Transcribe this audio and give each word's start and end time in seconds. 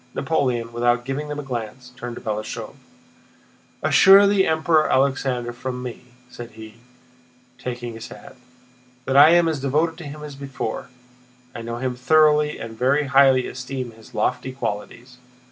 Napoleon, 0.15 0.73
without 0.73 1.05
giving 1.05 1.27
them 1.27 1.37
a 1.39 1.43
glance, 1.43 1.91
turned 1.95 2.15
to 2.15 2.21
Balashëv: 2.23 2.73
"Assure 3.83 4.25
the 4.25 4.47
Emperor 4.47 4.91
Alexander 4.91 5.53
from 5.53 5.83
me," 5.83 6.01
said 6.27 6.53
he, 6.53 6.77
taking 7.59 7.93
his 7.93 8.07
hat, 8.07 8.35
"that 9.05 9.15
I 9.15 9.29
am 9.29 9.47
as 9.47 9.59
devoted 9.59 9.99
to 9.99 10.05
him 10.05 10.23
as 10.23 10.33
before: 10.35 10.89
I 11.53 11.61
know 11.61 11.77
him 11.77 11.95
thoroughly 11.95 12.57
and 12.57 12.75
very 12.75 13.03
highly 13.03 13.45
esteem 13.45 13.91
his 13.91 14.15
lofty 14.15 14.51
qualities. 14.53 15.17